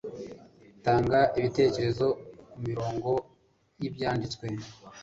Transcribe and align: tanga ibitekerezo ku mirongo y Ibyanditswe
tanga 0.85 1.19
ibitekerezo 1.39 2.07
ku 2.49 2.57
mirongo 2.67 3.09
y 3.79 3.83
Ibyanditswe 3.89 4.45